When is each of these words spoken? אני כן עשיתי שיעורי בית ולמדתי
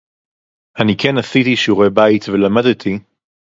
אני 0.81 0.97
כן 0.97 1.17
עשיתי 1.17 1.55
שיעורי 1.55 1.89
בית 1.89 2.29
ולמדתי 2.29 2.99